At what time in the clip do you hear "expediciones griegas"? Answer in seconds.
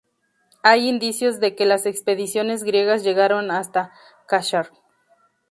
1.85-3.03